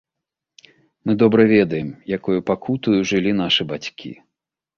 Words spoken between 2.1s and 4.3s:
якою пакутаю жылі нашы бацькі.